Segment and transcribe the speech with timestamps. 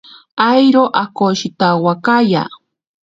[0.51, 2.43] Airo akoshitawakaya.